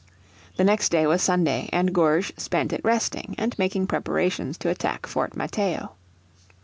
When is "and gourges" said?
1.71-2.33